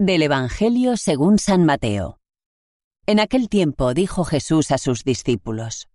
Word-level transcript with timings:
Del 0.00 0.22
Evangelio 0.22 0.96
según 0.96 1.38
San 1.38 1.64
Mateo. 1.64 2.18
En 3.06 3.20
aquel 3.20 3.48
tiempo 3.48 3.94
dijo 3.94 4.24
Jesús 4.24 4.72
a 4.72 4.78
sus 4.78 5.04
discípulos, 5.04 5.88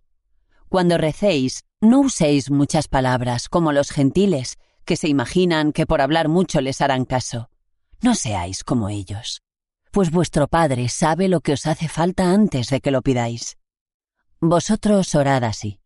Cuando 0.69 0.97
recéis, 0.97 1.65
no 1.81 1.99
uséis 1.99 2.49
muchas 2.49 2.87
palabras 2.87 3.49
como 3.49 3.73
los 3.73 3.91
gentiles, 3.91 4.57
que 4.85 4.95
se 4.95 5.09
imaginan 5.09 5.73
que 5.73 5.85
por 5.85 5.99
hablar 5.99 6.29
mucho 6.29 6.61
les 6.61 6.79
harán 6.79 7.03
caso. 7.03 7.49
No 8.01 8.15
seáis 8.15 8.63
como 8.63 8.87
ellos, 8.87 9.41
pues 9.91 10.11
vuestro 10.11 10.47
Padre 10.47 10.87
sabe 10.87 11.27
lo 11.27 11.41
que 11.41 11.51
os 11.51 11.67
hace 11.67 11.89
falta 11.89 12.31
antes 12.31 12.69
de 12.69 12.79
que 12.79 12.91
lo 12.91 13.01
pidáis. 13.01 13.57
Vosotros 14.39 15.13
orad 15.13 15.43
así. 15.43 15.81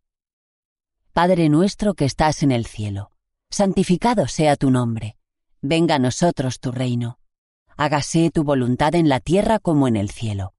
Padre 1.14 1.50
nuestro 1.50 1.96
que 1.96 2.06
estás 2.06 2.44
en 2.44 2.52
el 2.52 2.68
cielo, 2.68 3.10
santificado 3.50 4.28
sea 4.28 4.56
tu 4.56 4.70
nombre, 4.70 5.18
venga 5.64 5.96
a 5.96 6.00
nosotros 6.00 6.60
tu 6.60 6.72
reino 6.72 7.18
hágase 7.78 8.30
tu 8.32 8.44
voluntad 8.44 8.96
en 8.96 9.10
la 9.10 9.20
tierra 9.20 9.60
como 9.60 9.88
en 9.88 9.96
el 9.96 10.10
cielo. 10.10 10.54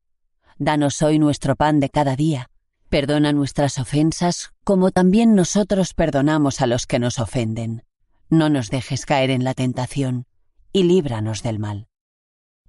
Danos 0.58 1.02
hoy 1.02 1.18
nuestro 1.18 1.56
pan 1.56 1.80
de 1.80 1.90
cada 1.90 2.16
día. 2.16 2.50
Perdona 2.88 3.32
nuestras 3.32 3.78
ofensas 3.78 4.52
como 4.62 4.90
también 4.90 5.34
nosotros 5.34 5.94
perdonamos 5.94 6.60
a 6.60 6.66
los 6.66 6.86
que 6.86 6.98
nos 6.98 7.18
ofenden. 7.18 7.84
No 8.30 8.48
nos 8.48 8.70
dejes 8.70 9.04
caer 9.04 9.30
en 9.30 9.44
la 9.44 9.54
tentación, 9.54 10.26
y 10.72 10.84
líbranos 10.84 11.42
del 11.42 11.58
mal. 11.58 11.88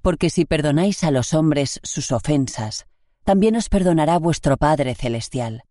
Porque 0.02 0.30
si 0.30 0.46
perdonáis 0.46 1.04
a 1.04 1.12
los 1.12 1.34
hombres 1.34 1.80
sus 1.84 2.12
ofensas, 2.12 2.86
también 3.24 3.56
os 3.56 3.70
perdonará 3.70 4.20
vuestro 4.20 4.58
Padre 4.58 4.94
Celestial. 4.94 5.64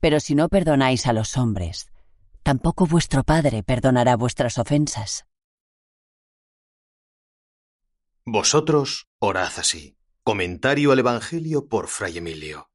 Pero 0.00 0.20
si 0.20 0.34
no 0.34 0.48
perdonáis 0.48 1.06
a 1.06 1.12
los 1.12 1.36
hombres, 1.36 1.90
tampoco 2.42 2.86
vuestro 2.86 3.22
Padre 3.22 3.62
perdonará 3.62 4.16
vuestras 4.16 4.56
ofensas. 4.56 5.26
Vosotros 8.32 9.08
orad 9.18 9.50
así. 9.56 9.96
Comentario 10.22 10.92
al 10.92 11.00
Evangelio 11.00 11.66
por 11.66 11.88
Fray 11.88 12.18
Emilio. 12.18 12.70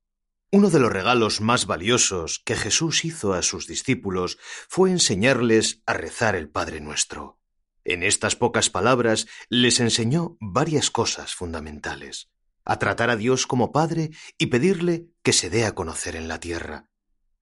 Uno 0.52 0.70
de 0.70 0.82
los 0.82 0.92
regalos 0.92 1.40
más 1.40 1.66
valiosos 1.66 2.42
que 2.44 2.58
Jesús 2.58 3.06
hizo 3.06 3.32
a 3.32 3.42
sus 3.42 3.66
discípulos 3.66 4.38
fue 4.68 4.92
enseñarles 4.92 5.82
a 5.86 5.94
rezar 5.94 6.36
el 6.36 6.50
Padre 6.50 6.82
Nuestro. 6.82 7.40
En 7.86 8.04
estas 8.04 8.36
pocas 8.36 8.70
palabras 8.70 9.28
les 9.48 9.80
enseñó 9.80 10.36
varias 10.42 10.92
cosas 10.92 11.36
fundamentales. 11.36 12.30
A 12.66 12.78
tratar 12.78 13.10
a 13.10 13.16
Dios 13.16 13.48
como 13.48 13.72
Padre 13.72 14.12
y 14.38 14.48
pedirle 14.48 15.08
que 15.24 15.32
se 15.32 15.50
dé 15.50 15.64
a 15.64 15.74
conocer 15.74 16.18
en 16.18 16.28
la 16.28 16.42
tierra. 16.42 16.90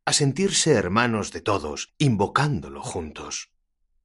A 0.05 0.13
sentirse 0.13 0.73
hermanos 0.73 1.31
de 1.31 1.41
todos, 1.41 1.95
invocándolo 1.97 2.83
juntos. 2.83 3.49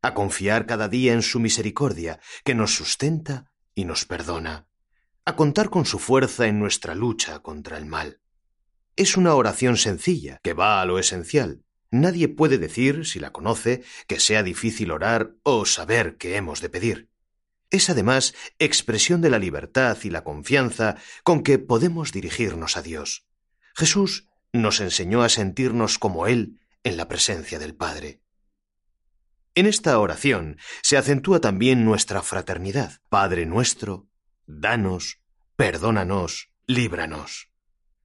A 0.01 0.15
confiar 0.15 0.65
cada 0.65 0.89
día 0.89 1.13
en 1.13 1.21
su 1.21 1.41
misericordia, 1.41 2.21
que 2.43 2.55
nos 2.55 2.75
sustenta 2.75 3.53
y 3.79 3.85
nos 3.85 4.07
perdona, 4.07 4.67
a 5.25 5.37
contar 5.37 5.71
con 5.71 5.87
su 5.87 6.01
fuerza 6.01 6.49
en 6.49 6.59
nuestra 6.59 6.97
lucha 6.97 7.39
contra 7.39 7.79
el 7.79 7.87
mal. 7.87 8.19
Es 8.97 9.17
una 9.17 9.37
oración 9.37 9.77
sencilla, 9.77 10.41
que 10.43 10.53
va 10.53 10.83
a 10.83 10.85
lo 10.85 10.99
esencial. 10.99 11.63
Nadie 11.93 12.27
puede 12.27 12.59
decir, 12.59 13.07
si 13.07 13.21
la 13.21 13.31
conoce, 13.31 13.85
que 14.09 14.19
sea 14.19 14.43
difícil 14.43 14.91
orar 14.91 15.37
o 15.45 15.65
saber 15.65 16.17
qué 16.17 16.35
hemos 16.35 16.61
de 16.61 16.71
pedir. 16.71 17.09
Es 17.71 17.89
además 17.89 18.35
expresión 18.59 19.21
de 19.21 19.31
la 19.31 19.39
libertad 19.39 19.97
y 20.03 20.11
la 20.11 20.25
confianza 20.25 20.97
con 21.23 21.45
que 21.45 21.61
podemos 21.61 22.11
dirigirnos 22.11 22.77
a 22.77 22.83
Dios. 22.83 23.29
Jesús 23.77 24.27
nos 24.53 24.81
enseñó 24.81 25.23
a 25.23 25.29
sentirnos 25.29 26.01
como 26.01 26.27
Él 26.27 26.59
en 26.83 26.97
la 26.97 27.07
presencia 27.07 27.61
del 27.61 27.77
Padre. 27.77 28.23
En 29.59 29.67
esta 29.67 29.99
oración 29.99 30.57
se 30.83 30.97
acentúa 30.97 31.41
también 31.41 31.85
nuestra 31.85 32.23
fraternidad. 32.23 33.01
Padre 33.09 33.45
nuestro, 33.45 34.07
danos, 34.47 35.19
perdónanos, 35.57 36.53
líbranos. 36.69 37.51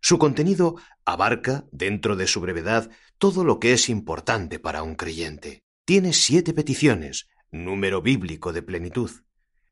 Su 0.02 0.18
contenido 0.18 0.78
abarca, 1.06 1.66
dentro 1.72 2.16
de 2.16 2.26
su 2.26 2.42
brevedad, 2.42 2.90
todo 3.20 3.44
lo 3.44 3.59
que 3.59 3.74
es 3.74 3.88
importante 3.88 4.58
para 4.58 4.81
un 4.81 4.96
creyente. 4.96 5.62
Tiene 5.86 6.13
siete 6.13 6.53
peticiones, 6.53 7.28
número 7.52 8.02
bíblico 8.02 8.52
de 8.52 8.63
plenitud. 8.63 9.12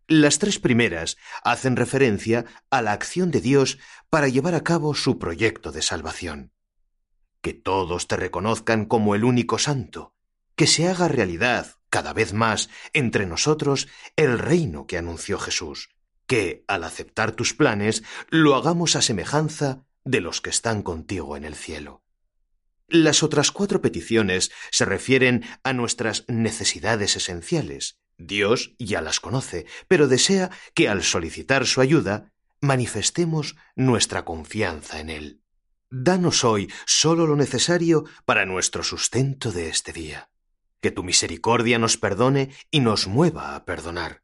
Las 0.07 0.37
tres 0.37 0.59
primeras 0.59 1.17
hacen 1.43 1.75
referencia 1.77 2.45
a 2.69 2.83
la 2.83 2.91
acción 2.91 3.31
de 3.31 3.41
Dios 3.41 3.79
para 4.11 4.27
llevar 4.27 4.53
a 4.53 4.61
cabo 4.61 4.93
su 4.93 5.17
proyecto 5.17 5.71
de 5.71 5.81
salvación. 5.81 6.53
Que 7.41 7.55
todos 7.55 8.07
te 8.07 8.17
reconozcan 8.17 8.85
como 8.85 9.15
el 9.15 9.23
único 9.23 9.57
santo, 9.57 10.13
que 10.61 10.67
se 10.67 10.87
haga 10.87 11.07
realidad 11.07 11.77
cada 11.89 12.13
vez 12.13 12.33
más 12.33 12.69
entre 12.93 13.25
nosotros 13.25 13.87
el 14.15 14.37
reino 14.37 14.85
que 14.85 14.99
anunció 14.99 15.39
Jesús, 15.39 15.89
que, 16.27 16.63
al 16.67 16.83
aceptar 16.83 17.31
tus 17.31 17.55
planes, 17.55 18.03
lo 18.29 18.53
hagamos 18.53 18.95
a 18.95 19.01
semejanza 19.01 19.87
de 20.03 20.21
los 20.21 20.39
que 20.39 20.51
están 20.51 20.83
contigo 20.83 21.35
en 21.35 21.45
el 21.45 21.55
cielo. 21.55 22.03
Las 22.87 23.23
otras 23.23 23.51
cuatro 23.51 23.81
peticiones 23.81 24.51
se 24.69 24.85
refieren 24.85 25.43
a 25.63 25.73
nuestras 25.73 26.25
necesidades 26.27 27.15
esenciales. 27.15 27.97
Dios 28.19 28.75
ya 28.77 29.01
las 29.01 29.19
conoce, 29.19 29.65
pero 29.87 30.07
desea 30.07 30.51
que 30.75 30.89
al 30.89 31.01
solicitar 31.01 31.65
su 31.65 31.81
ayuda 31.81 32.31
manifestemos 32.59 33.55
nuestra 33.75 34.25
confianza 34.25 34.99
en 34.99 35.09
Él. 35.09 35.41
Danos 35.89 36.43
hoy 36.43 36.71
solo 36.85 37.25
lo 37.25 37.35
necesario 37.35 38.05
para 38.25 38.45
nuestro 38.45 38.83
sustento 38.83 39.51
de 39.51 39.67
este 39.67 39.91
día 39.91 40.30
que 40.81 40.91
tu 40.91 41.03
misericordia 41.03 41.79
nos 41.79 41.97
perdone 41.97 42.49
y 42.69 42.81
nos 42.81 43.07
mueva 43.07 43.55
a 43.55 43.65
perdonar, 43.65 44.23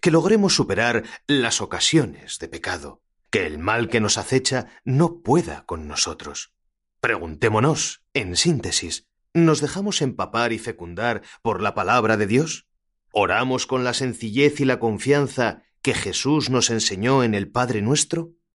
que 0.00 0.10
logremos 0.10 0.54
superar 0.54 1.04
las 1.26 1.60
ocasiones 1.60 2.38
de 2.38 2.48
pecado, 2.48 3.02
que 3.30 3.46
el 3.46 3.58
mal 3.58 3.88
que 3.88 4.00
nos 4.00 4.18
acecha 4.18 4.66
no 4.84 5.20
pueda 5.20 5.64
con 5.64 5.86
nosotros. 5.86 6.52
Preguntémonos, 7.00 8.02
en 8.14 8.36
síntesis, 8.36 9.06
¿nos 9.34 9.60
dejamos 9.60 10.02
empapar 10.02 10.52
y 10.52 10.58
fecundar 10.58 11.22
por 11.42 11.62
la 11.62 11.74
palabra 11.74 12.16
de 12.16 12.26
Dios? 12.26 12.66
¿Oramos 13.12 13.66
con 13.66 13.84
la 13.84 13.94
sencillez 13.94 14.60
y 14.60 14.64
la 14.64 14.78
confianza 14.78 15.62
que 15.82 15.94
Jesús 15.94 16.48
nos 16.48 16.70
enseñó 16.70 17.24
en 17.24 17.34
el 17.34 17.50
Padre 17.50 17.82
nuestro? 17.82 18.32